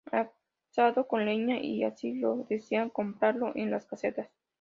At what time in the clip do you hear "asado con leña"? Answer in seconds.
0.71-1.57